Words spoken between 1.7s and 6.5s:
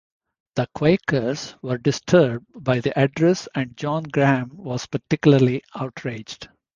disturbed by the address and John Graham was particularly outraged.